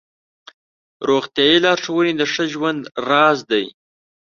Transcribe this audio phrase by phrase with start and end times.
[1.09, 3.65] روغتیایي لارښوونې د ښه ژوند راز دی.